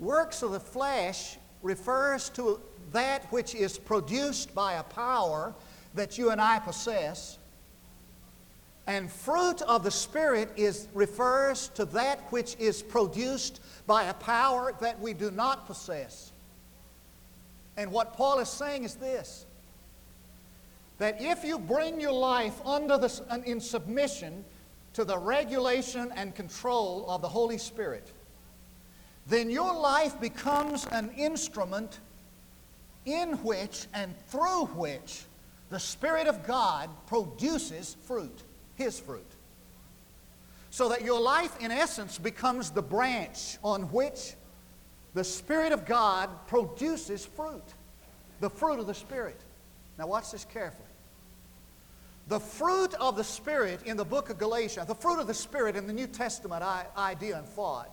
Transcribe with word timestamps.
works 0.00 0.42
of 0.42 0.52
the 0.52 0.60
flesh 0.60 1.36
refers 1.62 2.30
to 2.30 2.60
that 2.92 3.30
which 3.30 3.54
is 3.54 3.78
produced 3.78 4.54
by 4.54 4.74
a 4.74 4.82
power 4.82 5.54
that 5.94 6.18
you 6.18 6.30
and 6.30 6.40
I 6.40 6.58
possess. 6.58 7.38
And 8.86 9.10
fruit 9.10 9.62
of 9.62 9.84
the 9.84 9.90
Spirit 9.90 10.50
is, 10.56 10.88
refers 10.94 11.68
to 11.74 11.84
that 11.86 12.20
which 12.32 12.56
is 12.58 12.82
produced 12.82 13.60
by 13.86 14.04
a 14.04 14.14
power 14.14 14.74
that 14.80 14.98
we 14.98 15.12
do 15.12 15.30
not 15.30 15.66
possess. 15.66 16.32
And 17.76 17.92
what 17.92 18.14
Paul 18.14 18.40
is 18.40 18.48
saying 18.48 18.84
is 18.84 18.94
this 18.94 19.46
that 20.98 21.16
if 21.18 21.44
you 21.44 21.58
bring 21.58 21.98
your 21.98 22.12
life 22.12 22.60
under 22.66 22.98
the, 22.98 23.42
in 23.46 23.58
submission 23.58 24.44
to 24.92 25.02
the 25.02 25.16
regulation 25.16 26.12
and 26.14 26.34
control 26.34 27.06
of 27.08 27.22
the 27.22 27.28
Holy 27.28 27.56
Spirit, 27.56 28.12
then 29.26 29.50
your 29.50 29.74
life 29.74 30.20
becomes 30.20 30.86
an 30.86 31.10
instrument 31.16 32.00
in 33.06 33.32
which 33.44 33.86
and 33.94 34.16
through 34.28 34.66
which 34.66 35.22
the 35.70 35.78
Spirit 35.78 36.26
of 36.26 36.46
God 36.46 36.90
produces 37.06 37.96
fruit, 38.06 38.42
His 38.74 38.98
fruit. 38.98 39.26
So 40.70 40.88
that 40.88 41.02
your 41.02 41.20
life, 41.20 41.60
in 41.60 41.70
essence, 41.70 42.18
becomes 42.18 42.70
the 42.70 42.82
branch 42.82 43.58
on 43.62 43.82
which 43.92 44.34
the 45.14 45.24
Spirit 45.24 45.72
of 45.72 45.84
God 45.84 46.28
produces 46.46 47.24
fruit, 47.24 47.64
the 48.40 48.50
fruit 48.50 48.78
of 48.78 48.86
the 48.86 48.94
Spirit. 48.94 49.40
Now, 49.98 50.06
watch 50.06 50.30
this 50.30 50.44
carefully. 50.44 50.86
The 52.28 52.40
fruit 52.40 52.94
of 52.94 53.16
the 53.16 53.24
Spirit 53.24 53.80
in 53.84 53.96
the 53.96 54.04
book 54.04 54.30
of 54.30 54.38
Galatians, 54.38 54.86
the 54.86 54.94
fruit 54.94 55.18
of 55.18 55.26
the 55.26 55.34
Spirit 55.34 55.74
in 55.74 55.86
the 55.86 55.92
New 55.92 56.06
Testament 56.06 56.62
idea 56.96 57.36
and 57.36 57.46
thought, 57.46 57.90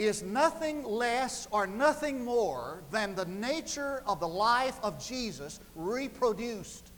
is 0.00 0.22
nothing 0.22 0.82
less 0.82 1.46
or 1.50 1.66
nothing 1.66 2.24
more 2.24 2.82
than 2.90 3.14
the 3.14 3.26
nature 3.26 4.02
of 4.06 4.18
the 4.18 4.26
life 4.28 4.78
of 4.82 5.04
Jesus 5.04 5.60
reproduced. 5.74 6.90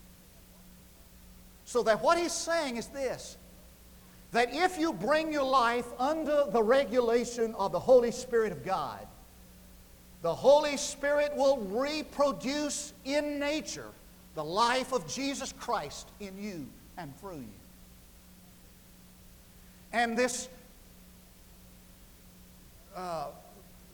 So 1.65 1.83
that 1.83 2.01
what 2.01 2.17
he's 2.17 2.33
saying 2.33 2.77
is 2.77 2.87
this 2.87 3.37
that 4.31 4.49
if 4.55 4.79
you 4.79 4.95
bring 4.95 5.31
your 5.31 5.45
life 5.45 5.85
under 5.99 6.45
the 6.51 6.63
regulation 6.63 7.55
of 7.57 7.73
the 7.73 7.79
Holy 7.79 8.11
Spirit 8.11 8.51
of 8.51 8.65
God, 8.65 9.07
the 10.23 10.35
Holy 10.35 10.77
Spirit 10.77 11.37
will 11.37 11.59
reproduce 11.59 12.95
in 13.05 13.39
nature 13.39 13.91
the 14.35 14.45
life 14.45 14.93
of 14.93 15.07
Jesus 15.07 15.53
Christ 15.53 16.09
in 16.21 16.41
you 16.43 16.67
and 16.97 17.15
through 17.19 17.39
you. 17.39 17.61
And 19.93 20.17
this 20.17 20.49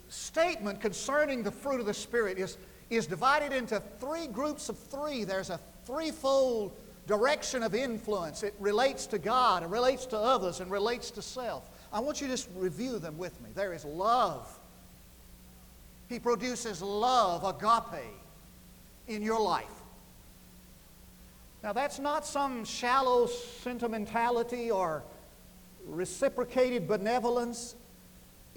statement 0.08 0.80
concerning 0.80 1.42
the 1.42 1.50
fruit 1.50 1.80
of 1.80 1.86
the 1.86 1.94
Spirit 1.94 2.38
is, 2.38 2.56
is 2.90 3.06
divided 3.06 3.52
into 3.52 3.80
three 4.00 4.26
groups 4.26 4.68
of 4.68 4.78
three. 4.78 5.24
There's 5.24 5.50
a 5.50 5.60
threefold 5.84 6.72
direction 7.06 7.62
of 7.62 7.74
influence. 7.74 8.42
It 8.42 8.54
relates 8.58 9.06
to 9.06 9.18
God, 9.18 9.62
it 9.62 9.68
relates 9.68 10.06
to 10.06 10.18
others, 10.18 10.60
and 10.60 10.70
relates 10.70 11.10
to 11.12 11.22
self. 11.22 11.70
I 11.92 12.00
want 12.00 12.20
you 12.20 12.26
to 12.26 12.32
just 12.32 12.48
review 12.54 12.98
them 12.98 13.16
with 13.16 13.40
me. 13.40 13.50
There 13.54 13.72
is 13.72 13.84
love. 13.84 14.46
He 16.08 16.18
produces 16.18 16.82
love, 16.82 17.44
agape, 17.44 18.04
in 19.06 19.22
your 19.22 19.40
life. 19.40 19.66
Now, 21.62 21.72
that's 21.72 21.98
not 21.98 22.24
some 22.24 22.64
shallow 22.64 23.26
sentimentality 23.26 24.70
or 24.70 25.02
reciprocated 25.86 26.86
benevolence. 26.86 27.74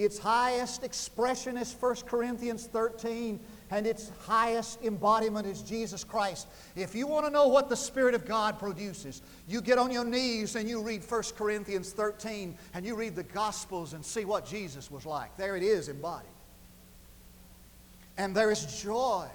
Its 0.04 0.18
highest 0.18 0.84
expression 0.84 1.58
is 1.58 1.76
1 1.80 1.96
Corinthians 2.08 2.66
13, 2.66 3.40
and 3.70 3.86
its 3.86 4.12
highest 4.22 4.84
embodiment 4.84 5.46
is 5.46 5.62
Jesus 5.62 6.04
Christ. 6.04 6.48
If 6.76 6.96
you 6.96 7.06
want 7.06 7.28
to 7.28 7.32
know 7.32 7.48
what 7.48 7.70
the 7.70 7.76
Spirit 7.76 8.16
of 8.16 8.26
God 8.26 8.58
produces, 8.58 9.22
you 9.48 9.62
get 9.62 9.78
on 9.78 9.92
your 9.92 10.04
knees 10.04 10.56
and 10.56 10.68
you 10.68 10.82
read 10.82 11.04
1 11.04 11.24
Corinthians 11.38 11.94
13 11.94 12.58
and 12.74 12.84
you 12.84 12.96
read 12.96 13.16
the 13.16 13.22
Gospels 13.22 13.94
and 13.94 14.04
see 14.04 14.26
what 14.26 14.44
Jesus 14.44 14.90
was 14.90 15.06
like. 15.06 15.38
There 15.38 15.56
it 15.56 15.62
is 15.62 15.88
embodied. 15.88 16.32
And 18.18 18.36
there 18.36 18.50
is 18.50 18.82
joy. 18.82 19.28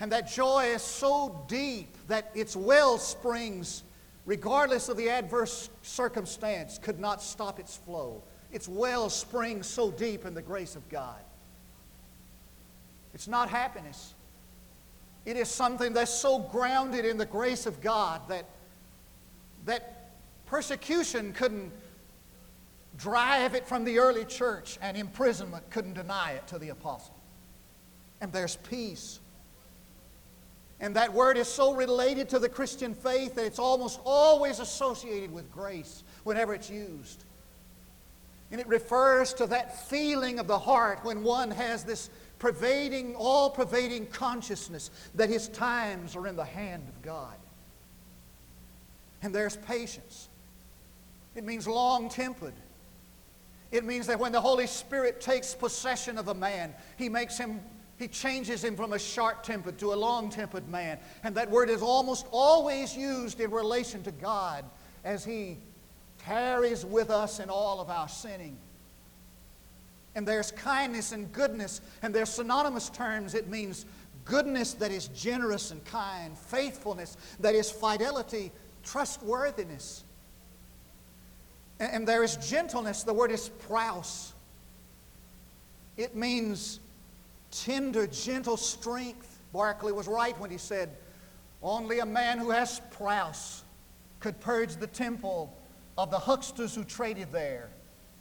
And 0.00 0.10
that 0.10 0.26
joy 0.26 0.68
is 0.68 0.80
so 0.80 1.44
deep 1.48 1.94
that 2.08 2.30
its 2.34 2.56
well 2.56 2.96
springs, 2.96 3.82
regardless 4.24 4.88
of 4.88 4.96
the 4.96 5.10
adverse 5.10 5.68
circumstance, 5.82 6.78
could 6.78 6.98
not 6.98 7.22
stop 7.22 7.60
its 7.60 7.76
flow. 7.76 8.22
Its 8.52 8.68
well 8.68 9.08
springs 9.08 9.66
so 9.66 9.90
deep 9.90 10.26
in 10.26 10.34
the 10.34 10.42
grace 10.42 10.76
of 10.76 10.88
God. 10.88 11.20
It's 13.14 13.28
not 13.28 13.48
happiness. 13.48 14.14
It 15.24 15.36
is 15.36 15.48
something 15.48 15.92
that's 15.92 16.12
so 16.12 16.38
grounded 16.38 17.04
in 17.04 17.16
the 17.16 17.26
grace 17.26 17.66
of 17.66 17.80
God 17.80 18.20
that, 18.28 18.44
that 19.66 20.10
persecution 20.46 21.32
couldn't 21.32 21.72
drive 22.98 23.54
it 23.54 23.66
from 23.66 23.84
the 23.84 23.98
early 23.98 24.24
church 24.24 24.78
and 24.82 24.96
imprisonment 24.96 25.68
couldn't 25.70 25.94
deny 25.94 26.32
it 26.32 26.46
to 26.48 26.58
the 26.58 26.70
apostle. 26.70 27.14
And 28.20 28.32
there's 28.32 28.56
peace. 28.56 29.20
And 30.80 30.96
that 30.96 31.12
word 31.12 31.36
is 31.36 31.48
so 31.48 31.74
related 31.74 32.28
to 32.30 32.38
the 32.38 32.48
Christian 32.48 32.94
faith 32.94 33.36
that 33.36 33.46
it's 33.46 33.58
almost 33.58 34.00
always 34.04 34.58
associated 34.58 35.32
with 35.32 35.50
grace 35.52 36.02
whenever 36.24 36.54
it's 36.54 36.68
used. 36.68 37.24
And 38.52 38.60
it 38.60 38.68
refers 38.68 39.32
to 39.34 39.46
that 39.46 39.88
feeling 39.88 40.38
of 40.38 40.46
the 40.46 40.58
heart 40.58 41.00
when 41.02 41.22
one 41.22 41.50
has 41.50 41.84
this 41.84 42.10
pervading, 42.38 43.16
all 43.16 43.48
pervading 43.48 44.06
consciousness 44.08 44.90
that 45.14 45.30
his 45.30 45.48
times 45.48 46.14
are 46.14 46.26
in 46.26 46.36
the 46.36 46.44
hand 46.44 46.86
of 46.86 47.00
God. 47.00 47.34
And 49.22 49.34
there's 49.34 49.56
patience. 49.56 50.28
It 51.34 51.44
means 51.44 51.66
long 51.66 52.10
tempered. 52.10 52.52
It 53.70 53.84
means 53.84 54.06
that 54.08 54.18
when 54.18 54.32
the 54.32 54.40
Holy 54.40 54.66
Spirit 54.66 55.22
takes 55.22 55.54
possession 55.54 56.18
of 56.18 56.28
a 56.28 56.34
man, 56.34 56.74
he 56.98 57.08
makes 57.08 57.38
him, 57.38 57.58
he 57.98 58.06
changes 58.06 58.62
him 58.62 58.76
from 58.76 58.92
a 58.92 58.98
short 58.98 59.44
tempered 59.44 59.78
to 59.78 59.94
a 59.94 59.96
long 59.96 60.28
tempered 60.28 60.68
man. 60.68 60.98
And 61.24 61.34
that 61.36 61.50
word 61.50 61.70
is 61.70 61.80
almost 61.80 62.26
always 62.30 62.94
used 62.94 63.40
in 63.40 63.50
relation 63.50 64.02
to 64.02 64.10
God 64.10 64.66
as 65.04 65.24
he 65.24 65.56
tarries 66.26 66.84
with 66.84 67.10
us 67.10 67.40
in 67.40 67.50
all 67.50 67.80
of 67.80 67.90
our 67.90 68.08
sinning. 68.08 68.56
And 70.14 70.26
there's 70.28 70.50
kindness 70.52 71.12
and 71.12 71.32
goodness, 71.32 71.80
and 72.02 72.14
there's 72.14 72.30
synonymous 72.30 72.90
terms. 72.90 73.34
It 73.34 73.48
means 73.48 73.86
goodness 74.24 74.74
that 74.74 74.90
is 74.90 75.08
generous 75.08 75.70
and 75.70 75.84
kind, 75.84 76.36
faithfulness 76.36 77.16
that 77.40 77.54
is 77.54 77.70
fidelity, 77.70 78.52
trustworthiness. 78.84 80.04
And, 81.80 82.06
there 82.06 82.22
is 82.22 82.36
gentleness. 82.36 83.02
The 83.02 83.12
word 83.12 83.32
is 83.32 83.48
praus. 83.48 84.34
It 85.96 86.14
means 86.14 86.78
tender, 87.50 88.06
gentle 88.06 88.56
strength. 88.56 89.40
Barclay 89.52 89.92
was 89.92 90.06
right 90.06 90.38
when 90.38 90.50
he 90.50 90.58
said, 90.58 90.90
Only 91.60 91.98
a 91.98 92.06
man 92.06 92.38
who 92.38 92.50
has 92.50 92.80
praus 92.92 93.64
could 94.20 94.38
purge 94.40 94.76
the 94.76 94.86
temple 94.86 95.52
of 95.98 96.10
the 96.10 96.18
hucksters 96.18 96.74
who 96.74 96.84
traded 96.84 97.30
there 97.32 97.70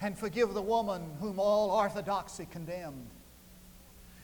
and 0.02 0.18
forgive 0.18 0.54
the 0.54 0.62
woman 0.62 1.12
whom 1.20 1.40
all 1.40 1.72
orthodoxy 1.72 2.48
condemned. 2.52 3.10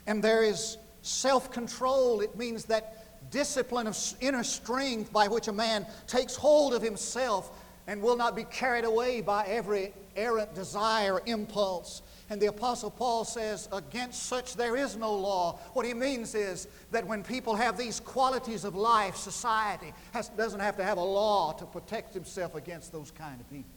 And 0.06 0.24
there 0.24 0.44
is 0.44 0.78
self 1.02 1.52
control. 1.52 2.22
It 2.22 2.36
means 2.36 2.66
that 2.66 3.32
discipline 3.32 3.88
of 3.88 3.98
inner 4.22 4.44
strength 4.44 5.12
by 5.12 5.28
which 5.28 5.48
a 5.48 5.54
man 5.54 5.86
takes 6.08 6.36
hold 6.36 6.74
of 6.74 6.82
himself 6.82 7.52
and 7.88 8.02
will 8.02 8.18
not 8.18 8.36
be 8.36 8.44
carried 8.46 8.86
away 8.86 9.22
by 9.22 9.46
every 9.46 9.94
errant 10.16 10.54
desire, 10.54 11.22
impulse. 11.26 12.02
And 12.30 12.42
the 12.42 12.48
Apostle 12.48 12.92
Paul 12.92 13.24
says, 13.24 13.70
Against 13.72 14.24
such 14.24 14.56
there 14.56 14.76
is 14.76 14.98
no 14.98 15.14
law. 15.14 15.60
What 15.74 15.86
he 15.86 15.94
means 15.94 16.36
is 16.36 16.68
that 16.92 17.08
when 17.08 17.24
people 17.24 17.56
have 17.56 17.78
these 17.78 18.00
qualities 18.00 18.66
of 18.66 18.76
life, 18.76 19.16
society 19.16 19.94
has, 20.12 20.30
doesn't 20.30 20.60
have 20.60 20.76
to 20.78 20.84
have 20.84 20.98
a 20.98 21.04
law 21.04 21.54
to 21.54 21.66
protect 21.66 22.14
himself 22.14 22.56
against 22.56 22.92
those 22.92 23.12
kind 23.12 23.40
of 23.40 23.50
people. 23.50 23.72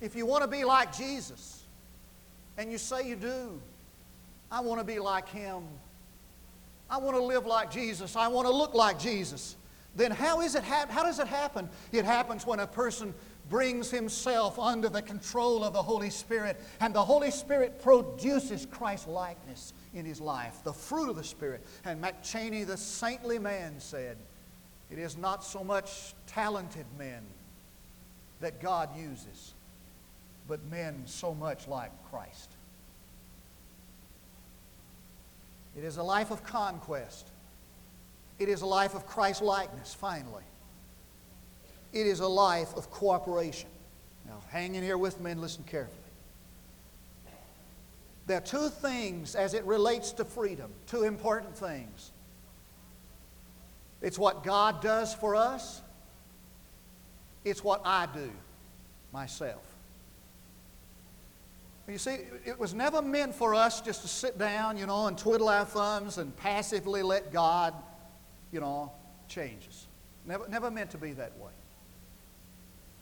If 0.00 0.14
you 0.14 0.26
want 0.26 0.42
to 0.42 0.48
be 0.48 0.64
like 0.64 0.96
Jesus, 0.96 1.62
and 2.56 2.70
you 2.70 2.78
say 2.78 3.08
you 3.08 3.16
do, 3.16 3.60
I 4.50 4.60
want 4.60 4.80
to 4.80 4.84
be 4.84 4.98
like 4.98 5.28
him. 5.28 5.62
I 6.90 6.98
want 6.98 7.16
to 7.16 7.22
live 7.22 7.46
like 7.46 7.70
Jesus. 7.70 8.16
I 8.16 8.28
want 8.28 8.46
to 8.46 8.52
look 8.52 8.74
like 8.74 8.98
Jesus. 8.98 9.56
Then 9.96 10.10
how 10.10 10.40
is 10.40 10.54
it 10.54 10.62
ha- 10.62 10.86
how 10.88 11.02
does 11.02 11.18
it 11.18 11.26
happen? 11.26 11.68
It 11.90 12.04
happens 12.04 12.46
when 12.46 12.60
a 12.60 12.66
person 12.66 13.14
brings 13.48 13.90
himself 13.90 14.58
under 14.58 14.88
the 14.88 15.02
control 15.02 15.64
of 15.64 15.72
the 15.72 15.82
Holy 15.82 16.10
Spirit, 16.10 16.60
and 16.80 16.94
the 16.94 17.04
Holy 17.04 17.30
Spirit 17.30 17.82
produces 17.82 18.66
Christ 18.66 19.08
likeness 19.08 19.72
in 19.94 20.04
his 20.04 20.20
life, 20.20 20.62
the 20.64 20.72
fruit 20.72 21.10
of 21.10 21.16
the 21.16 21.24
Spirit. 21.24 21.64
And 21.84 22.02
McCheyne, 22.02 22.66
the 22.66 22.76
saintly 22.76 23.38
man, 23.38 23.74
said, 23.78 24.16
It 24.90 24.98
is 24.98 25.16
not 25.16 25.44
so 25.44 25.62
much 25.62 26.14
talented 26.26 26.86
men 26.98 27.22
that 28.40 28.60
God 28.60 28.90
uses, 28.96 29.54
but 30.48 30.60
men 30.70 31.02
so 31.06 31.34
much 31.34 31.68
like 31.68 31.90
Christ. 32.10 32.50
It 35.76 35.84
is 35.84 35.96
a 35.96 36.02
life 36.02 36.30
of 36.30 36.44
conquest. 36.44 37.28
It 38.38 38.48
is 38.48 38.62
a 38.62 38.66
life 38.66 38.94
of 38.94 39.06
Christ 39.06 39.42
likeness, 39.42 39.94
finally. 39.94 40.42
It 41.92 42.06
is 42.06 42.20
a 42.20 42.28
life 42.28 42.74
of 42.74 42.90
cooperation. 42.90 43.68
Now, 44.26 44.40
hang 44.50 44.74
in 44.74 44.82
here 44.82 44.98
with 44.98 45.20
me 45.20 45.32
and 45.32 45.40
listen 45.40 45.64
carefully. 45.64 45.98
There 48.26 48.38
are 48.38 48.40
two 48.40 48.68
things 48.68 49.34
as 49.34 49.52
it 49.52 49.64
relates 49.64 50.12
to 50.12 50.24
freedom, 50.24 50.70
two 50.86 51.02
important 51.02 51.56
things. 51.56 52.12
It's 54.00 54.18
what 54.18 54.42
God 54.44 54.80
does 54.80 55.14
for 55.14 55.36
us, 55.36 55.82
it's 57.44 57.62
what 57.62 57.82
I 57.84 58.06
do 58.06 58.30
myself. 59.12 59.62
You 61.88 61.98
see, 61.98 62.18
it 62.44 62.58
was 62.58 62.72
never 62.72 63.02
meant 63.02 63.34
for 63.34 63.54
us 63.54 63.80
just 63.80 64.02
to 64.02 64.08
sit 64.08 64.38
down, 64.38 64.78
you 64.78 64.86
know, 64.86 65.08
and 65.08 65.18
twiddle 65.18 65.48
our 65.48 65.64
thumbs 65.64 66.16
and 66.16 66.34
passively 66.36 67.02
let 67.02 67.32
God, 67.32 67.74
you 68.50 68.60
know, 68.60 68.92
change 69.28 69.66
us. 69.68 69.88
Never, 70.24 70.48
never 70.48 70.70
meant 70.70 70.92
to 70.92 70.98
be 70.98 71.12
that 71.12 71.36
way. 71.38 71.50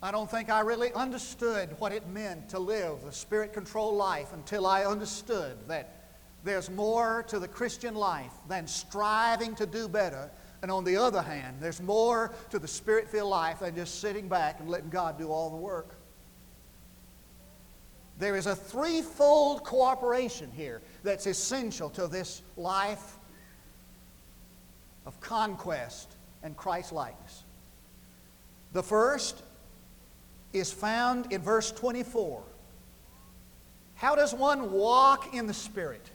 I 0.03 0.11
don't 0.11 0.31
think 0.31 0.49
I 0.49 0.61
really 0.61 0.93
understood 0.95 1.79
what 1.79 1.93
it 1.93 2.09
meant 2.09 2.49
to 2.51 2.59
live 2.59 3.05
a 3.05 3.13
spirit 3.13 3.53
controlled 3.53 3.97
life 3.97 4.33
until 4.33 4.67
I 4.67 4.85
understood 4.85 5.59
that 5.69 6.01
there's 6.43 6.71
more 6.71 7.23
to 7.29 7.39
the 7.39 7.49
Christian 7.49 7.95
life 7.95 8.33
than 8.49 8.67
striving 8.67 9.55
to 9.57 9.67
do 9.67 9.89
better. 9.89 10.31
And 10.63 10.71
on 10.71 10.85
the 10.85 10.97
other 10.97 11.21
hand, 11.21 11.59
there's 11.61 11.83
more 11.83 12.33
to 12.49 12.59
the 12.59 12.69
spirit 12.69 13.09
filled 13.09 13.31
life 13.31 13.61
than 13.61 13.75
just 13.75 14.01
sitting 14.01 14.27
back 14.27 14.61
and 14.61 14.71
letting 14.71 14.89
God 14.89 15.19
do 15.19 15.31
all 15.31 15.51
the 15.51 15.57
work. 15.57 15.95
There 18.19 18.37
is 18.37 18.47
a 18.47 18.57
threefold 18.57 19.65
cooperation 19.65 20.51
here 20.55 20.81
that's 21.03 21.27
essential 21.27 21.91
to 21.91 22.07
this 22.07 22.43
life 22.57 23.17
of 25.05 25.21
conquest 25.21 26.17
and 26.43 26.57
Christ 26.57 26.93
likeness. 26.93 27.45
The 28.73 28.83
first 28.83 29.43
is 30.53 30.73
found 30.73 31.33
in 31.33 31.43
verse 31.43 31.71
24. 31.73 32.43
How 33.95 34.15
does 34.15 34.35
one 34.35 34.73
walk 34.73 35.35
in 35.35 35.47
the 35.47 35.55
Spirit? 35.55 36.11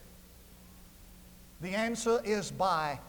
The 1.61 1.69
answer 1.69 2.19
is 2.23 2.51
by 2.51 2.99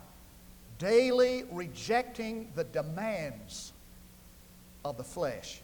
daily 0.78 1.44
rejecting 1.50 2.50
the 2.54 2.64
demands 2.64 3.72
of 4.84 4.96
the 4.96 5.04
flesh 5.04 5.62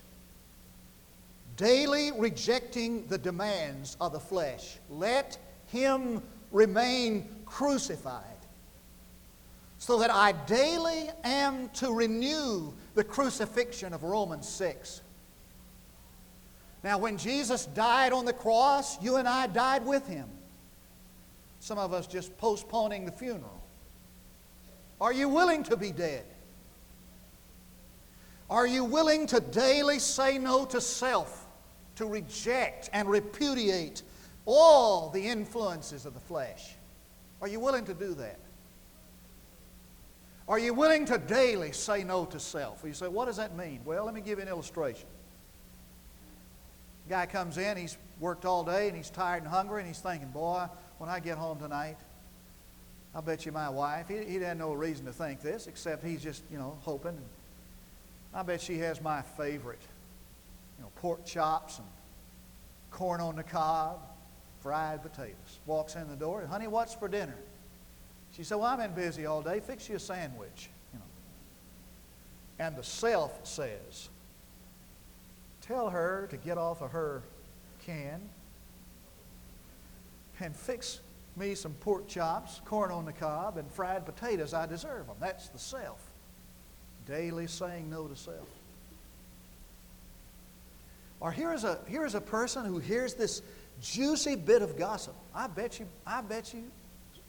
daily 1.57 2.13
rejecting 2.13 3.07
the 3.07 3.19
demands 3.19 3.97
of 4.01 4.13
the 4.13 4.21
flesh. 4.21 4.79
Let 4.91 5.39
him 5.67 6.23
remain 6.51 7.29
crucified, 7.45 8.25
so 9.79 9.99
that 9.99 10.11
I 10.11 10.33
daily 10.33 11.11
am 11.25 11.69
to 11.75 11.93
renew 11.93 12.73
the 12.95 13.05
crucifixion 13.05 13.93
of 13.93 14.03
Romans 14.03 14.49
6. 14.49 15.03
Now, 16.83 16.99
when 16.99 17.17
Jesus 17.17 17.67
died 17.67 18.13
on 18.13 18.25
the 18.25 18.33
cross, 18.33 19.01
you 19.03 19.17
and 19.17 19.29
I 19.29 19.47
died 19.47 19.87
with 19.87 20.07
him. 20.07 20.29
Some 21.61 21.79
of 21.79 21.93
us 21.93 22.07
just 22.07 22.37
postponing 22.39 23.05
the 23.05 23.13
funeral. 23.13 23.63
Are 25.01 25.13
you 25.13 25.29
willing 25.29 25.63
to 25.65 25.77
be 25.77 25.93
dead? 25.93 26.25
Are 28.51 28.67
you 28.67 28.85
willing 28.85 29.27
to 29.29 29.41
daily 29.41 29.99
say 29.99 30.39
no 30.39 30.65
to 30.67 30.81
self? 30.81 31.43
to 31.97 32.07
reject 32.07 32.91
and 32.93 33.09
repudiate 33.09 34.03
all 34.45 35.11
the 35.11 35.27
influences 35.27 36.07
of 36.07 36.15
the 36.15 36.21
flesh. 36.21 36.75
Are 37.41 37.49
you 37.49 37.61
willing 37.61 37.85
to 37.87 37.95
do 37.95 38.15
that? 38.15 38.39
Are 40.49 40.59
you 40.59 40.75
willing 40.75 41.05
to 41.07 41.19
daily 41.19 41.73
say 41.73 42.03
no 42.03 42.25
to 42.27 42.41
self? 42.41 42.83
You 42.85 42.93
say, 42.93 43.09
what 43.09 43.27
does 43.27 43.37
that 43.37 43.57
mean? 43.57 43.81
Well, 43.85 44.05
let 44.05 44.15
me 44.15 44.21
give 44.21 44.39
you 44.39 44.43
an 44.43 44.49
illustration. 44.49 45.07
Guy 47.13 47.27
comes 47.27 47.59
in, 47.59 47.77
he's 47.77 47.99
worked 48.21 48.47
all 48.47 48.65
day, 48.65 48.89
and 48.89 48.97
he's 48.97 49.11
tired 49.11 49.43
and 49.43 49.53
hungry, 49.53 49.81
and 49.83 49.87
he's 49.87 49.99
thinking, 49.99 50.31
boy, 50.31 50.65
when 50.97 51.11
I 51.11 51.21
get 51.21 51.37
home 51.37 51.59
tonight, 51.59 51.99
I 53.15 53.21
bet 53.21 53.45
you 53.45 53.53
my 53.53 53.69
wife, 53.69 54.09
he, 54.09 54.25
he 54.25 54.37
had 54.37 54.57
no 54.57 54.73
reason 54.73 55.05
to 55.05 55.13
think 55.13 55.43
this, 55.43 55.67
except 55.67 56.03
he's 56.03 56.23
just, 56.23 56.43
you 56.51 56.57
know, 56.57 56.79
hoping. 56.81 57.19
I 58.33 58.43
bet 58.43 58.63
she 58.63 58.79
has 58.79 59.03
my 59.03 59.21
favorite 59.21 59.83
you 60.79 60.85
know, 60.85 60.91
pork 61.03 61.27
chops 61.27 61.77
and 61.77 61.87
corn 62.91 63.21
on 63.21 63.37
the 63.37 63.43
cob, 63.43 64.01
fried 64.63 65.03
potatoes. 65.03 65.61
Walks 65.67 65.97
in 65.97 66.09
the 66.09 66.17
door, 66.17 66.47
honey, 66.47 66.67
what's 66.67 66.95
for 66.95 67.09
dinner? 67.09 67.37
She 68.35 68.43
said, 68.43 68.55
well, 68.55 68.69
I've 68.69 68.79
been 68.79 68.95
busy 68.95 69.27
all 69.27 69.43
day. 69.43 69.61
Fix 69.61 69.87
you 69.87 69.97
a 69.97 70.01
sandwich. 70.01 70.71
You 70.95 70.99
know. 70.99 71.05
And 72.59 72.75
the 72.75 72.83
self 72.83 73.47
says, 73.47 74.09
tell 75.63 75.91
her 75.91 76.27
to 76.31 76.37
get 76.37 76.59
off 76.59 76.83
of 76.83 76.91
her 76.91 77.23
can 77.87 78.21
and 80.41 80.55
fix 80.57 81.01
me 81.37 81.55
some 81.55 81.73
pork 81.75 82.09
chops, 82.09 82.61
corn 82.65 82.91
on 82.91 83.05
the 83.05 83.13
cob, 83.13 83.57
and 83.57 83.71
fried 83.71 84.05
potatoes. 84.05 84.53
I 84.53 84.67
deserve 84.67 85.07
them. 85.07 85.17
That's 85.21 85.49
the 85.49 85.59
self. 85.59 86.01
Daily 87.07 87.47
saying 87.47 87.89
no 87.89 88.07
to 88.07 88.17
self. 88.17 88.49
Or 91.21 91.31
here's 91.31 91.65
a, 91.65 91.79
here's 91.87 92.15
a 92.15 92.21
person 92.21 92.65
who 92.65 92.79
hears 92.79 93.15
this 93.15 93.43
juicy 93.81 94.35
bit 94.35 94.61
of 94.63 94.77
gossip. 94.77 95.15
I 95.35 95.47
bet 95.47 95.79
you, 95.79 95.87
I 96.05 96.21
bet 96.21 96.53
you, 96.53 96.65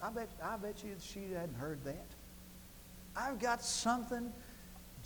I 0.02 0.10
bet, 0.10 0.30
I 0.44 0.58
bet 0.58 0.84
you 0.84 0.96
she 1.00 1.34
hadn't 1.34 1.56
heard 1.56 1.84
that. 1.86 2.08
I've 3.16 3.40
got 3.40 3.64
something 3.64 4.34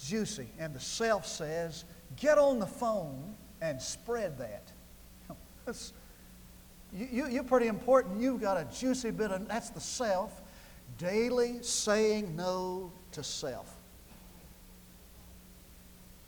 juicy. 0.01 0.47
And 0.57 0.73
the 0.73 0.80
self 0.80 1.27
says, 1.27 1.83
get 2.15 2.38
on 2.38 2.59
the 2.59 2.68
phone 2.68 3.36
and 3.62 3.81
spread 3.81 4.38
that. 4.38 4.71
You, 6.94 7.07
you, 7.12 7.27
you're 7.27 7.44
pretty 7.44 7.68
important. 7.68 8.21
You've 8.21 8.42
got 8.42 8.57
a 8.57 8.65
juicy 8.74 9.12
bit 9.12 9.31
of, 9.31 9.48
that's 9.48 9.69
the 9.69 9.81
self. 9.81 10.42
Daily 10.98 11.62
saying 11.62 12.36
no 12.36 12.92
to 13.12 13.24
self. 13.24 13.75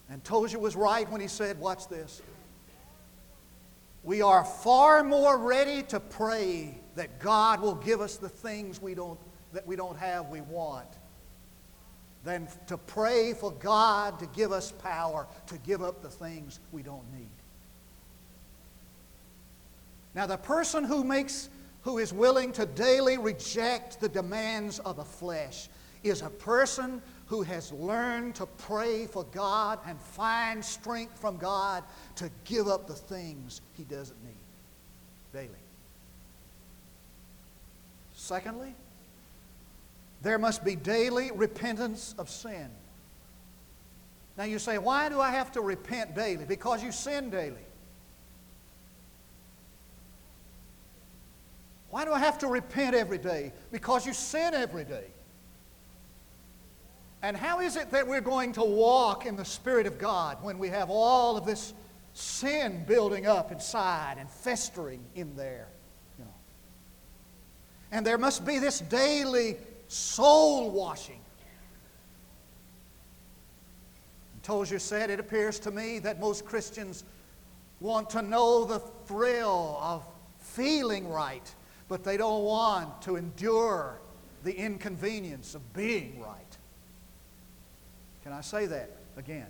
And 0.09 0.23
Tozer 0.23 0.59
was 0.59 0.75
right 0.75 1.09
when 1.09 1.21
he 1.21 1.27
said, 1.27 1.59
watch 1.59 1.87
this 1.87 2.21
we 4.03 4.21
are 4.21 4.45
far 4.45 5.03
more 5.03 5.37
ready 5.37 5.83
to 5.83 5.99
pray 5.99 6.79
that 6.95 7.19
God 7.19 7.61
will 7.61 7.75
give 7.75 8.01
us 8.01 8.17
the 8.17 8.29
things 8.29 8.81
we 8.81 8.95
don't, 8.95 9.19
that 9.53 9.67
we 9.67 9.75
don't 9.75 9.97
have, 9.97 10.29
we 10.29 10.41
want, 10.41 10.87
than 12.23 12.47
to 12.67 12.77
pray 12.77 13.33
for 13.33 13.51
God 13.51 14.19
to 14.19 14.25
give 14.27 14.51
us 14.51 14.71
power 14.71 15.25
to 15.47 15.57
give 15.59 15.81
up 15.81 16.01
the 16.01 16.09
things 16.09 16.59
we 16.71 16.81
don't 16.81 17.11
need. 17.13 17.27
Now, 20.15 20.25
the 20.25 20.37
person 20.37 20.83
who 20.83 21.03
makes, 21.03 21.49
who 21.83 21.97
is 21.97 22.11
willing 22.11 22.51
to 22.53 22.65
daily 22.65 23.17
reject 23.17 24.01
the 24.01 24.09
demands 24.09 24.79
of 24.79 24.97
the 24.97 25.05
flesh 25.05 25.69
is 26.03 26.21
a 26.21 26.29
person 26.29 27.01
who 27.27 27.43
has 27.43 27.71
learned 27.71 28.35
to 28.35 28.45
pray 28.45 29.05
for 29.05 29.23
God 29.25 29.79
and 29.85 29.99
find 29.99 30.65
strength 30.65 31.17
from 31.19 31.37
God 31.37 31.83
to 32.15 32.29
give 32.43 32.67
up 32.67 32.87
the 32.87 32.95
things 32.95 33.61
he 33.77 33.83
doesn't 33.83 34.17
need 34.23 34.33
daily. 35.31 35.49
Secondly, 38.15 38.73
there 40.21 40.37
must 40.37 40.63
be 40.63 40.75
daily 40.75 41.31
repentance 41.31 42.15
of 42.17 42.29
sin. 42.29 42.69
Now 44.37 44.43
you 44.45 44.59
say, 44.59 44.77
why 44.77 45.09
do 45.09 45.19
I 45.19 45.31
have 45.31 45.51
to 45.53 45.61
repent 45.61 46.15
daily? 46.15 46.45
Because 46.45 46.83
you 46.83 46.91
sin 46.91 47.29
daily. 47.29 47.55
Why 51.89 52.05
do 52.05 52.13
I 52.13 52.19
have 52.19 52.37
to 52.39 52.47
repent 52.47 52.95
every 52.95 53.17
day? 53.17 53.51
Because 53.71 54.05
you 54.05 54.13
sin 54.13 54.53
every 54.53 54.85
day. 54.85 55.05
And 57.21 57.35
how 57.35 57.59
is 57.59 57.75
it 57.75 57.91
that 57.91 58.07
we're 58.07 58.21
going 58.21 58.53
to 58.53 58.63
walk 58.63 59.25
in 59.25 59.35
the 59.35 59.43
Spirit 59.43 59.85
of 59.85 59.97
God 59.97 60.41
when 60.41 60.57
we 60.57 60.69
have 60.69 60.89
all 60.89 61.35
of 61.35 61.45
this 61.45 61.73
sin 62.13 62.85
building 62.87 63.27
up 63.27 63.51
inside 63.51 64.15
and 64.19 64.29
festering 64.29 65.03
in 65.15 65.35
there? 65.35 65.67
You 66.17 66.25
know? 66.25 66.31
And 67.91 68.05
there 68.05 68.17
must 68.17 68.45
be 68.45 68.59
this 68.59 68.79
daily 68.79 69.57
soul 69.89 70.71
washing. 70.71 71.19
And 74.33 74.43
Tozer 74.43 74.79
said, 74.79 75.09
It 75.09 75.19
appears 75.19 75.59
to 75.59 75.71
me 75.71 75.99
that 75.99 76.19
most 76.19 76.45
Christians 76.45 77.03
want 77.81 78.09
to 78.11 78.21
know 78.21 78.63
the 78.63 78.79
thrill 78.79 79.77
of 79.81 80.05
feeling 80.39 81.09
right, 81.09 81.53
but 81.87 82.03
they 82.03 82.15
don't 82.15 82.43
want 82.43 83.01
to 83.01 83.17
endure 83.17 83.99
the 84.43 84.55
inconvenience 84.55 85.55
of 85.55 85.73
being 85.73 86.21
right. 86.21 86.57
Can 88.23 88.31
I 88.31 88.41
say 88.41 88.65
that 88.67 88.91
again? 89.17 89.47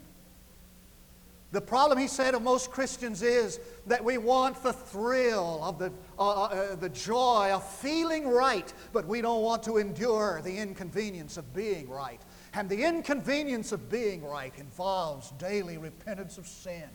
The 1.52 1.62
problem, 1.62 1.98
he 1.98 2.08
said, 2.08 2.36
of 2.36 2.44
most 2.44 2.70
Christians 2.70 3.24
is 3.24 3.60
that 3.88 4.04
we 4.04 4.20
want 4.20 4.62
the 4.62 4.74
thrill 4.74 5.60
of 5.64 5.80
the, 5.80 5.92
uh, 6.20 6.44
uh, 6.44 6.76
the 6.76 6.90
joy 6.90 7.50
of 7.52 7.68
feeling 7.68 8.28
right, 8.28 8.72
but 8.94 9.08
we 9.08 9.22
don't 9.22 9.42
want 9.42 9.64
to 9.64 9.78
endure 9.78 10.42
the 10.44 10.56
inconvenience 10.56 11.38
of 11.38 11.52
being 11.56 11.90
right. 11.90 12.22
And 12.54 12.70
the 12.70 12.84
inconvenience 12.84 13.72
of 13.72 13.90
being 13.90 14.24
right 14.24 14.54
involves 14.60 15.32
daily 15.40 15.80
repentance 15.80 16.38
of 16.38 16.48
sin. 16.48 16.88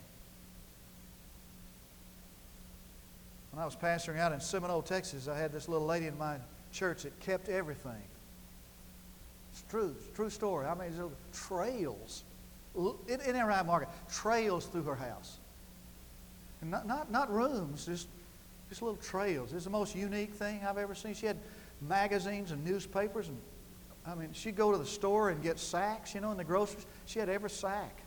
When 3.51 3.61
I 3.61 3.65
was 3.65 3.75
pastoring 3.75 4.19
out 4.19 4.33
in 4.33 4.41
Seminole, 4.41 4.83
Texas, 4.83 5.27
I 5.27 5.37
had 5.37 5.53
this 5.53 5.69
little 5.69 5.87
lady 5.87 6.07
in 6.07 6.17
my 6.17 6.37
church 6.73 7.03
that 7.03 7.19
kept 7.19 7.49
everything. 7.49 8.03
It's 9.51 9.65
true, 9.69 9.97
it's 9.99 10.17
true 10.17 10.31
story. 10.31 10.67
I 10.67 10.75
mean, 10.75 10.93
trails 11.33 12.23
in, 12.77 13.21
and 13.21 13.67
market, 13.67 13.89
trails 14.11 14.67
through 14.67 14.83
her 14.83 14.95
house. 14.95 15.39
And 16.61 16.71
not, 16.71 16.87
not, 16.87 17.11
not 17.11 17.33
rooms, 17.33 17.87
just, 17.87 18.09
just 18.69 18.83
little 18.83 18.97
trails. 18.97 19.53
It's 19.53 19.65
the 19.65 19.71
most 19.71 19.95
unique 19.95 20.33
thing 20.33 20.61
I've 20.67 20.79
ever 20.79 20.95
seen. 20.95 21.15
She 21.15 21.27
had 21.27 21.37
magazines 21.81 22.51
and 22.51 22.65
newspapers. 22.65 23.29
And, 23.29 23.39
I 24.07 24.15
mean, 24.15 24.31
she'd 24.33 24.57
go 24.57 24.73
to 24.73 24.79
the 24.79 24.87
store 24.87 25.31
and 25.31 25.43
get 25.43 25.59
sacks, 25.59 26.15
you 26.15 26.21
know, 26.21 26.31
in 26.31 26.37
the 26.37 26.45
groceries. 26.45 26.87
She 27.07 27.19
had 27.19 27.29
every 27.29 27.51
sack. 27.51 28.01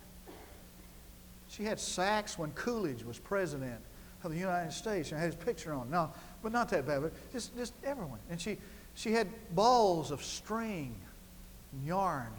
She 1.50 1.64
had 1.64 1.80
sacks 1.80 2.38
when 2.38 2.52
Coolidge 2.52 3.04
was 3.04 3.20
president 3.20 3.80
of 4.24 4.32
the 4.32 4.38
United 4.38 4.74
States. 4.74 5.12
And 5.12 5.20
had 5.20 5.34
his 5.34 5.44
picture 5.44 5.74
on. 5.74 5.90
No, 5.90 6.12
but 6.44 6.52
not 6.52 6.70
that 6.70 6.86
bad, 6.86 7.04
but 7.04 7.14
just, 7.32 7.56
just 7.56 7.74
everyone. 7.84 8.20
And 8.30 8.42
she, 8.42 8.58
she 8.96 9.14
had 9.14 9.28
balls 9.56 10.12
of 10.12 10.24
string 10.24 10.96
and 11.72 11.86
yarn. 11.86 12.34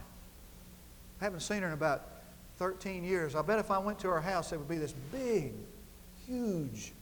I 1.20 1.24
haven't 1.24 1.40
seen 1.40 1.62
her 1.62 1.68
in 1.68 1.74
about 1.74 2.17
13 2.58 3.04
years. 3.04 3.34
I 3.34 3.42
bet 3.42 3.58
if 3.58 3.70
I 3.70 3.78
went 3.78 3.98
to 4.00 4.08
her 4.08 4.20
house, 4.20 4.50
there 4.50 4.58
would 4.58 4.68
be 4.68 4.78
this 4.78 4.94
big, 5.12 5.54
huge 6.26 6.92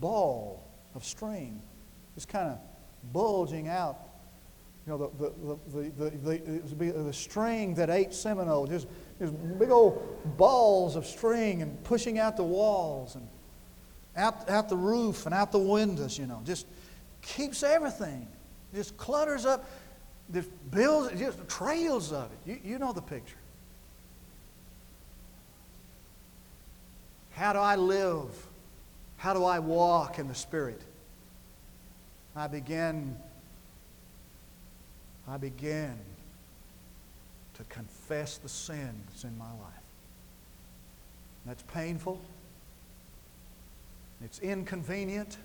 ball 0.00 0.68
of 0.94 1.04
string 1.04 1.62
just 2.14 2.28
kind 2.28 2.50
of 2.50 2.58
bulging 3.12 3.68
out. 3.68 3.98
You 4.86 4.92
know, 4.92 5.12
the, 5.18 5.28
the, 5.28 5.58
the, 5.72 5.90
the, 5.90 6.10
the, 6.10 6.74
the, 6.74 6.92
the 7.04 7.12
string 7.12 7.74
that 7.76 7.90
ate 7.90 8.12
Seminole, 8.12 8.66
just, 8.66 8.86
just 9.18 9.32
big 9.58 9.70
old 9.70 10.36
balls 10.36 10.94
of 10.94 11.06
string 11.06 11.62
and 11.62 11.82
pushing 11.84 12.18
out 12.18 12.36
the 12.36 12.44
walls 12.44 13.14
and 13.14 13.26
out, 14.16 14.48
out 14.48 14.68
the 14.68 14.76
roof 14.76 15.24
and 15.24 15.34
out 15.34 15.52
the 15.52 15.58
windows, 15.58 16.18
you 16.18 16.26
know. 16.26 16.42
Just 16.44 16.66
keeps 17.22 17.62
everything. 17.62 18.28
Just 18.74 18.96
clutters 18.98 19.46
up, 19.46 19.68
just 20.32 20.50
builds, 20.70 21.18
just 21.18 21.48
trails 21.48 22.12
of 22.12 22.30
it. 22.30 22.38
You, 22.50 22.72
you 22.72 22.78
know 22.78 22.92
the 22.92 23.02
picture. 23.02 23.36
How 27.34 27.52
do 27.52 27.58
I 27.58 27.76
live? 27.76 28.30
How 29.16 29.34
do 29.34 29.44
I 29.44 29.58
walk 29.58 30.18
in 30.18 30.28
the 30.28 30.34
Spirit? 30.34 30.80
I 32.36 32.46
begin, 32.46 33.16
I 35.28 35.36
begin 35.36 35.96
to 37.54 37.64
confess 37.64 38.38
the 38.38 38.48
sins 38.48 39.24
in 39.24 39.36
my 39.38 39.50
life. 39.50 39.84
That's 41.46 41.62
painful. 41.62 42.20
It's 44.24 44.38
inconvenient. 44.38 45.36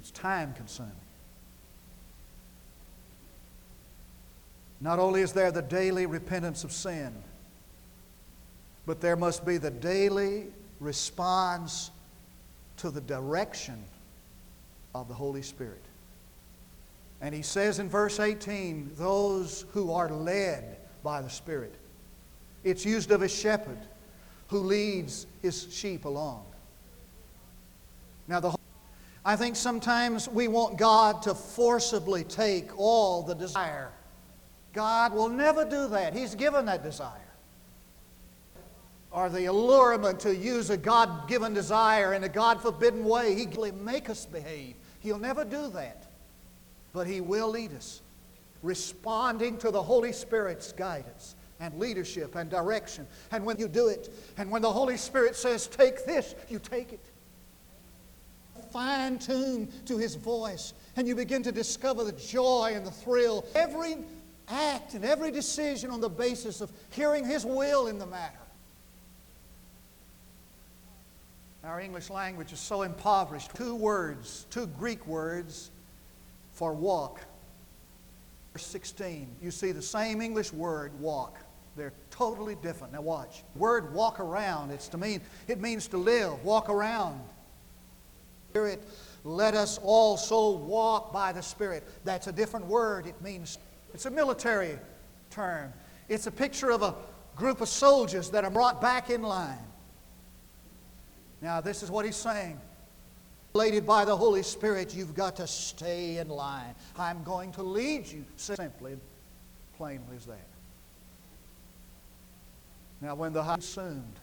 It's 0.00 0.10
time 0.10 0.54
consuming. 0.54 0.92
Not 4.80 4.98
only 4.98 5.22
is 5.22 5.32
there 5.32 5.50
the 5.50 5.62
daily 5.62 6.06
repentance 6.06 6.64
of 6.64 6.72
sin, 6.72 7.14
but 8.86 9.00
there 9.00 9.16
must 9.16 9.46
be 9.46 9.56
the 9.56 9.70
daily 9.70 10.46
response 10.80 11.90
to 12.76 12.90
the 12.90 13.00
direction 13.00 13.82
of 14.94 15.08
the 15.08 15.14
Holy 15.14 15.42
Spirit. 15.42 15.82
And 17.20 17.34
he 17.34 17.42
says 17.42 17.78
in 17.78 17.88
verse 17.88 18.20
18, 18.20 18.92
those 18.96 19.64
who 19.72 19.92
are 19.92 20.10
led 20.10 20.76
by 21.02 21.22
the 21.22 21.30
Spirit. 21.30 21.74
It's 22.64 22.84
used 22.84 23.10
of 23.10 23.22
a 23.22 23.28
shepherd 23.28 23.78
who 24.48 24.58
leads 24.58 25.26
his 25.42 25.66
sheep 25.72 26.04
along. 26.04 26.44
Now, 28.28 28.40
the 28.40 28.54
I 29.26 29.36
think 29.36 29.56
sometimes 29.56 30.28
we 30.28 30.48
want 30.48 30.76
God 30.76 31.22
to 31.22 31.34
forcibly 31.34 32.24
take 32.24 32.78
all 32.78 33.22
the 33.22 33.34
desire. 33.34 33.90
God 34.74 35.14
will 35.14 35.30
never 35.30 35.64
do 35.64 35.88
that. 35.88 36.12
He's 36.12 36.34
given 36.34 36.66
that 36.66 36.82
desire 36.82 37.23
or 39.14 39.28
the 39.28 39.44
allurement 39.44 40.18
to 40.18 40.34
use 40.34 40.70
a 40.70 40.76
God 40.76 41.28
given 41.28 41.54
desire 41.54 42.14
in 42.14 42.24
a 42.24 42.28
God 42.28 42.60
forbidden 42.60 43.04
way. 43.04 43.36
He 43.36 43.46
will 43.46 43.72
make 43.72 44.10
us 44.10 44.26
behave. 44.26 44.74
He'll 44.98 45.20
never 45.20 45.44
do 45.44 45.68
that. 45.68 46.08
But 46.92 47.06
He 47.06 47.20
will 47.20 47.48
lead 47.48 47.72
us, 47.76 48.02
responding 48.60 49.56
to 49.58 49.70
the 49.70 49.80
Holy 49.80 50.12
Spirit's 50.12 50.72
guidance 50.72 51.36
and 51.60 51.78
leadership 51.78 52.34
and 52.34 52.50
direction. 52.50 53.06
And 53.30 53.46
when 53.46 53.56
you 53.56 53.68
do 53.68 53.86
it, 53.86 54.12
and 54.36 54.50
when 54.50 54.62
the 54.62 54.72
Holy 54.72 54.96
Spirit 54.96 55.36
says, 55.36 55.68
take 55.68 56.04
this, 56.04 56.34
you 56.48 56.58
take 56.58 56.92
it. 56.92 57.04
Fine 58.72 59.20
tune 59.20 59.68
to 59.86 59.96
His 59.96 60.16
voice, 60.16 60.74
and 60.96 61.06
you 61.06 61.14
begin 61.14 61.44
to 61.44 61.52
discover 61.52 62.02
the 62.02 62.12
joy 62.12 62.72
and 62.74 62.84
the 62.84 62.90
thrill. 62.90 63.46
Every 63.54 63.98
act 64.48 64.94
and 64.94 65.04
every 65.04 65.30
decision 65.30 65.90
on 65.90 66.00
the 66.00 66.08
basis 66.08 66.60
of 66.60 66.72
hearing 66.90 67.24
His 67.24 67.46
will 67.46 67.86
in 67.86 68.00
the 68.00 68.06
matter. 68.06 68.38
Our 71.66 71.80
English 71.80 72.10
language 72.10 72.52
is 72.52 72.60
so 72.60 72.82
impoverished. 72.82 73.54
Two 73.54 73.74
words, 73.74 74.46
two 74.50 74.66
Greek 74.66 75.06
words 75.06 75.70
for 76.52 76.74
walk. 76.74 77.20
Verse 78.52 78.66
16, 78.66 79.28
you 79.42 79.50
see 79.50 79.72
the 79.72 79.82
same 79.82 80.20
English 80.20 80.52
word, 80.52 80.92
walk. 81.00 81.38
They're 81.76 81.94
totally 82.10 82.54
different. 82.56 82.92
Now 82.92 83.00
watch. 83.00 83.42
Word 83.56 83.94
walk 83.94 84.20
around, 84.20 84.70
it's 84.70 84.88
to 84.88 84.98
mean, 84.98 85.22
it 85.48 85.60
means 85.60 85.88
to 85.88 85.96
live, 85.96 86.44
walk 86.44 86.68
around. 86.68 87.20
Spirit, 88.50 88.82
let 89.24 89.54
us 89.54 89.78
also 89.82 90.50
walk 90.50 91.12
by 91.12 91.32
the 91.32 91.42
Spirit. 91.42 91.82
That's 92.04 92.26
a 92.26 92.32
different 92.32 92.66
word. 92.66 93.06
It 93.06 93.20
means, 93.22 93.58
it's 93.92 94.06
a 94.06 94.10
military 94.10 94.78
term. 95.30 95.72
It's 96.08 96.26
a 96.26 96.30
picture 96.30 96.70
of 96.70 96.82
a 96.82 96.94
group 97.34 97.60
of 97.60 97.68
soldiers 97.68 98.30
that 98.30 98.44
are 98.44 98.50
brought 98.50 98.80
back 98.80 99.10
in 99.10 99.22
line. 99.22 99.58
Now, 101.44 101.60
this 101.60 101.82
is 101.82 101.90
what 101.90 102.06
he's 102.06 102.16
saying. 102.16 102.58
Leaded 103.52 103.86
by 103.86 104.06
the 104.06 104.16
Holy 104.16 104.42
Spirit, 104.42 104.94
you've 104.94 105.14
got 105.14 105.36
to 105.36 105.46
stay 105.46 106.16
in 106.16 106.30
line. 106.30 106.74
I'm 106.98 107.22
going 107.22 107.52
to 107.52 107.62
lead 107.62 108.06
you 108.06 108.24
simply, 108.36 108.96
plainly 109.76 110.16
as 110.16 110.24
that. 110.24 110.48
Now, 113.02 113.14
when 113.14 113.34
the 113.34 113.42
high 113.42 113.56
consumed, 113.56 114.18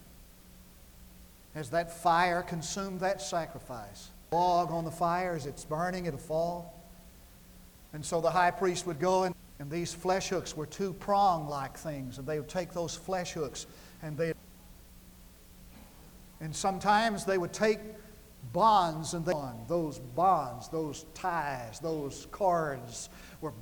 as 1.54 1.70
that 1.70 1.96
fire 1.96 2.42
consumed 2.42 3.02
that 3.02 3.22
sacrifice, 3.22 4.10
log 4.32 4.72
on 4.72 4.84
the 4.84 4.90
fire 4.90 5.36
as 5.36 5.46
it's 5.46 5.64
burning, 5.64 6.08
it'll 6.08 6.20
fall. 6.20 6.74
And 7.94 8.04
so 8.04 8.20
the 8.20 8.32
high 8.32 8.50
priest 8.50 8.88
would 8.88 9.00
go 9.00 9.26
and, 9.26 9.36
and 9.60 9.70
these 9.70 9.94
flesh 9.94 10.30
hooks 10.30 10.58
were 10.58 10.66
two 10.66 10.94
prong 10.94 11.48
like 11.48 11.78
things, 11.78 12.18
and 12.18 12.26
they 12.26 12.40
would 12.40 12.50
take 12.50 12.74
those 12.74 12.96
flesh 12.96 13.34
hooks 13.34 13.68
and 14.02 14.18
they 14.18 14.34
and 16.42 16.56
sometimes 16.56 17.24
they 17.24 17.38
would 17.38 17.54
take 17.54 17.80
bonds 18.52 19.14
and 19.14 19.24
they, 19.24 19.34
those 19.68 20.00
bonds, 20.00 20.68
those 20.70 21.06
ties, 21.14 21.80
those 21.80 22.28
cards 22.32 23.10
were 23.40 23.54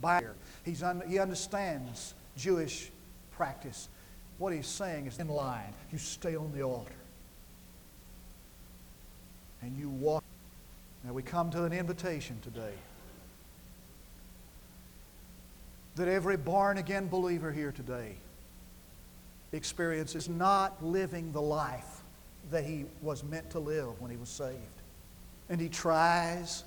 by. 0.00 0.22
He's 0.64 0.82
un, 0.82 1.02
he 1.08 1.18
understands 1.18 2.14
Jewish 2.36 2.90
practice. 3.32 3.88
What 4.36 4.52
he's 4.52 4.66
saying 4.66 5.06
is 5.06 5.18
in 5.18 5.28
line. 5.28 5.72
You 5.90 5.98
stay 5.98 6.36
on 6.36 6.52
the 6.52 6.62
altar. 6.62 6.92
And 9.62 9.76
you 9.76 9.88
walk. 9.88 10.22
Now 11.02 11.12
we 11.12 11.22
come 11.22 11.50
to 11.50 11.64
an 11.64 11.72
invitation 11.72 12.38
today 12.42 12.74
that 15.96 16.06
every 16.06 16.36
born 16.36 16.78
again 16.78 17.08
believer 17.08 17.50
here 17.50 17.72
today 17.72 18.14
experiences 19.50 20.28
not 20.28 20.84
living 20.84 21.32
the 21.32 21.40
life 21.40 21.97
that 22.50 22.64
he 22.64 22.86
was 23.02 23.22
meant 23.24 23.50
to 23.50 23.58
live 23.58 24.00
when 24.00 24.10
he 24.10 24.16
was 24.16 24.28
saved. 24.28 24.58
And 25.48 25.60
he 25.60 25.68
tries, 25.68 26.64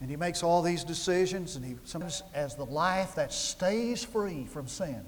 and 0.00 0.10
he 0.10 0.16
makes 0.16 0.42
all 0.42 0.62
these 0.62 0.84
decisions, 0.84 1.56
and 1.56 1.64
he 1.64 1.76
sometimes 1.84 2.22
as 2.34 2.54
the 2.54 2.64
life 2.64 3.14
that 3.14 3.32
stays 3.32 4.04
free 4.04 4.46
from 4.46 4.66
sin. 4.66 5.04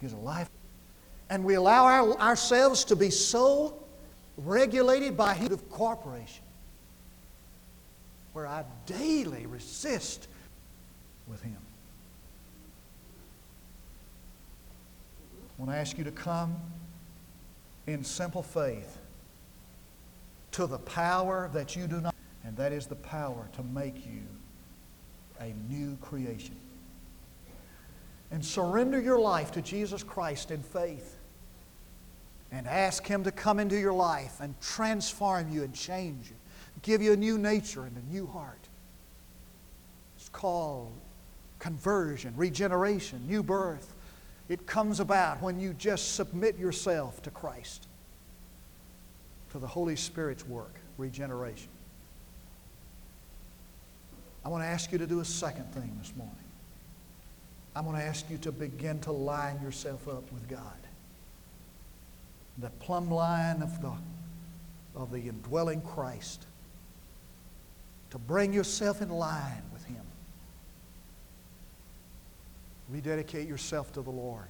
He's 0.00 0.12
a 0.12 0.16
life. 0.16 0.48
And 1.30 1.44
we 1.44 1.54
allow 1.54 1.84
our, 1.84 2.18
ourselves 2.18 2.84
to 2.84 2.96
be 2.96 3.10
so 3.10 3.82
regulated 4.36 5.16
by 5.16 5.34
his 5.34 5.50
of 5.50 5.70
where 8.32 8.46
I 8.46 8.64
daily 8.84 9.46
resist 9.46 10.28
with 11.26 11.42
him. 11.42 11.56
I 15.58 15.62
want 15.62 15.72
to 15.72 15.78
ask 15.78 15.96
you 15.96 16.04
to 16.04 16.10
come 16.10 16.54
in 17.86 18.02
simple 18.04 18.42
faith 18.42 18.98
to 20.52 20.66
the 20.66 20.78
power 20.78 21.50
that 21.52 21.76
you 21.76 21.86
do 21.86 22.00
not, 22.00 22.14
and 22.44 22.56
that 22.56 22.72
is 22.72 22.86
the 22.86 22.96
power 22.96 23.48
to 23.52 23.62
make 23.62 24.06
you 24.06 24.22
a 25.40 25.52
new 25.68 25.96
creation. 26.00 26.56
And 28.30 28.44
surrender 28.44 29.00
your 29.00 29.18
life 29.18 29.52
to 29.52 29.62
Jesus 29.62 30.02
Christ 30.02 30.50
in 30.50 30.62
faith 30.62 31.16
and 32.50 32.66
ask 32.66 33.06
Him 33.06 33.24
to 33.24 33.30
come 33.30 33.58
into 33.58 33.78
your 33.78 33.92
life 33.92 34.40
and 34.40 34.58
transform 34.60 35.50
you 35.52 35.62
and 35.62 35.74
change 35.74 36.28
you, 36.28 36.36
give 36.82 37.02
you 37.02 37.12
a 37.12 37.16
new 37.16 37.38
nature 37.38 37.84
and 37.84 37.96
a 37.96 38.12
new 38.12 38.26
heart. 38.26 38.68
It's 40.16 40.28
called 40.28 40.92
conversion, 41.58 42.34
regeneration, 42.36 43.26
new 43.26 43.42
birth. 43.42 43.94
It 44.48 44.66
comes 44.66 45.00
about 45.00 45.42
when 45.42 45.58
you 45.58 45.72
just 45.74 46.14
submit 46.14 46.56
yourself 46.58 47.20
to 47.22 47.30
Christ, 47.30 47.86
to 49.52 49.58
the 49.58 49.66
Holy 49.66 49.96
Spirit's 49.96 50.46
work, 50.46 50.74
regeneration. 50.98 51.68
I 54.44 54.48
want 54.48 54.62
to 54.62 54.68
ask 54.68 54.92
you 54.92 54.98
to 54.98 55.06
do 55.08 55.18
a 55.18 55.24
second 55.24 55.72
thing 55.72 55.96
this 56.00 56.12
morning. 56.16 56.36
I'm 57.74 57.84
going 57.84 57.96
to 57.96 58.02
ask 58.02 58.30
you 58.30 58.38
to 58.38 58.52
begin 58.52 59.00
to 59.00 59.12
line 59.12 59.60
yourself 59.60 60.06
up 60.08 60.30
with 60.32 60.48
God. 60.48 60.60
The 62.58 62.70
plumb 62.70 63.10
line 63.10 63.60
of 63.60 63.82
the, 63.82 63.92
of 64.94 65.10
the 65.10 65.18
indwelling 65.18 65.82
Christ. 65.82 66.46
To 68.10 68.18
bring 68.18 68.52
yourself 68.52 69.02
in 69.02 69.10
line 69.10 69.62
with 69.72 69.84
Him. 69.84 70.00
Rededicate 72.88 73.48
yourself 73.48 73.92
to 73.94 74.02
the 74.02 74.10
Lord. 74.10 74.46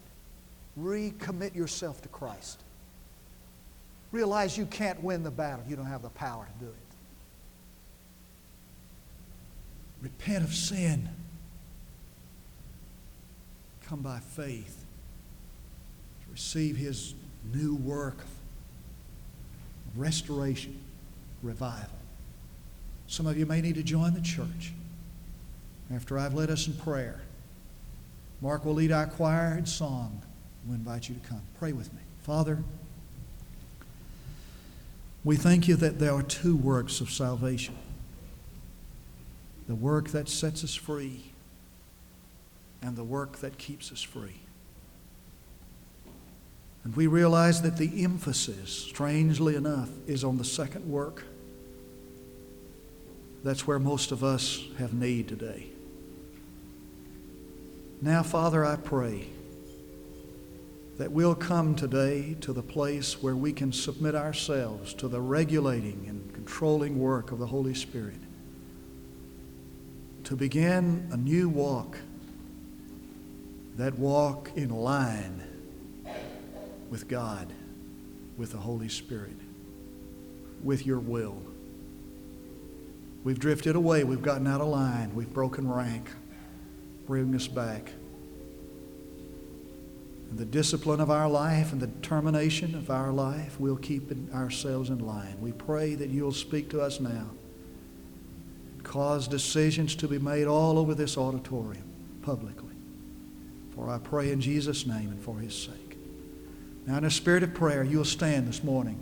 Recommit 0.79 1.55
yourself 1.55 2.03
to 2.03 2.09
Christ. 2.09 2.63
Realize 4.13 4.59
you 4.59 4.67
can't 4.67 5.03
win 5.03 5.23
the 5.23 5.31
battle. 5.31 5.65
You 5.67 5.77
don't 5.77 5.87
have 5.87 6.03
the 6.03 6.11
power 6.11 6.47
to 6.47 6.65
do 6.65 6.71
it. 6.71 6.77
Repent 10.03 10.45
of 10.45 10.55
sin. 10.55 11.09
Come 13.87 14.01
by 14.01 14.19
faith 14.19 14.85
to 16.25 16.33
receive 16.33 16.77
His 16.77 17.15
new 17.55 17.75
work 17.77 18.19
of 18.19 19.99
restoration, 19.99 20.79
revival. 21.43 21.91
Some 23.07 23.27
of 23.27 23.39
you 23.39 23.47
may 23.47 23.61
need 23.61 23.77
to 23.77 23.83
join 23.83 24.13
the 24.13 24.21
church 24.21 24.73
after 25.95 26.19
I've 26.19 26.35
led 26.35 26.51
us 26.51 26.67
in 26.67 26.75
prayer. 26.75 27.21
Mark 28.41 28.65
will 28.65 28.75
lead 28.75 28.93
our 28.93 29.07
choir 29.07 29.57
in 29.57 29.67
song. 29.67 30.23
We 30.69 30.75
invite 30.75 31.09
you 31.09 31.15
to 31.15 31.29
come. 31.29 31.43
Pray 31.59 31.73
with 31.73 31.93
me. 31.93 32.01
Father, 32.23 32.63
we 35.25 35.37
thank 35.37 35.69
you 35.69 35.77
that 35.77 35.99
there 35.99 36.13
are 36.13 36.23
two 36.23 36.57
works 36.57 37.01
of 37.01 37.11
salvation 37.11 37.77
the 39.67 39.75
work 39.75 40.11
that 40.11 40.29
sets 40.29 40.63
us 40.63 40.77
free 40.77 41.25
and 42.83 42.95
the 42.95 43.03
work 43.03 43.39
that 43.39 43.59
keeps 43.59 43.91
us 43.91 44.01
free. 44.01 44.41
And 46.85 46.95
we 46.95 47.09
realize 47.09 47.63
that 47.63 47.77
the 47.77 48.05
emphasis, 48.05 48.71
strangely 48.71 49.57
enough, 49.57 49.89
is 50.07 50.23
on 50.23 50.39
the 50.39 50.45
second 50.45 50.89
work. 50.89 51.25
That's 53.43 53.67
where 53.67 53.81
most 53.81 54.13
of 54.13 54.23
us 54.23 54.63
have 54.79 54.95
need 54.95 55.27
today. 55.27 55.67
Now, 58.03 58.23
Father, 58.23 58.65
I 58.65 58.77
pray 58.77 59.27
that 60.99 61.11
we'll 61.11 61.35
come 61.35 61.75
today 61.75 62.37
to 62.43 62.53
the 62.53 62.63
place 62.63 63.23
where 63.23 63.35
we 63.35 63.53
can 63.55 63.73
submit 63.73 64.15
ourselves 64.15 64.93
to 64.95 65.09
the 65.09 65.21
regulating 65.21 66.05
and 66.07 66.33
controlling 66.35 66.99
work 66.99 67.33
of 67.33 67.39
the 67.39 67.47
Holy 67.47 67.75
Spirit 67.75 68.21
to 70.25 70.37
begin 70.37 71.09
a 71.11 71.17
new 71.17 71.49
walk, 71.49 71.97
that 73.77 73.99
walk 73.99 74.51
in 74.57 74.69
line 74.69 75.43
with 76.91 77.09
God, 77.09 77.51
with 78.37 78.53
the 78.53 78.59
Holy 78.59 78.89
Spirit, 78.89 79.37
with 80.63 80.85
your 80.85 80.99
will. 80.99 81.43
We've 83.25 83.39
drifted 83.39 83.75
away. 83.75 84.05
We've 84.05 84.23
gotten 84.23 84.47
out 84.47 84.61
of 84.61 84.69
line. 84.69 85.15
We've 85.15 85.33
broken 85.33 85.71
rank. 85.71 86.11
Bring 87.07 87.35
us 87.35 87.47
back. 87.47 87.93
And 90.31 90.39
the 90.39 90.45
discipline 90.45 91.01
of 91.01 91.11
our 91.11 91.29
life 91.29 91.73
and 91.73 91.81
the 91.81 91.87
determination 91.87 92.75
of 92.75 92.91
our 92.91 93.13
life, 93.13 93.59
we'll 93.61 93.77
keep 93.77 94.13
ourselves 94.35 94.91
in 94.91 94.99
line. 94.99 95.37
We 95.41 95.53
pray 95.53 95.95
that 95.95 96.11
you'll 96.11 96.33
speak 96.33 96.69
to 96.71 96.81
us 96.81 97.01
now. 97.01 97.31
Cause 98.83 99.29
decisions 99.29 99.95
to 99.97 100.09
be 100.09 100.19
made 100.19 100.47
all 100.47 100.79
over 100.79 100.95
this 100.95 101.17
auditorium 101.17 101.85
publicly. 102.23 102.75
For 103.75 103.91
I 103.91 103.99
pray 103.99 104.33
in 104.33 104.41
Jesus' 104.41 104.87
name 104.87 105.11
and 105.11 105.23
for 105.23 105.39
his 105.39 105.55
sake. 105.55 105.99
Now, 106.87 106.99
in 106.99 107.05
a 107.05 107.11
spirit 107.11 107.43
of 107.43 107.53
prayer, 107.53 107.83
you'll 107.83 108.05
stand 108.05 108.47
this 108.47 108.63
morning. 108.63 108.99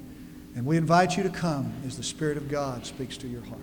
And 0.57 0.64
we 0.64 0.77
invite 0.77 1.17
you 1.17 1.23
to 1.23 1.31
come 1.31 1.73
as 1.87 1.97
the 1.97 2.03
Spirit 2.03 2.37
of 2.37 2.49
God 2.49 2.87
speaks 2.87 3.17
to 3.19 3.29
your 3.29 3.43
heart. 3.43 3.61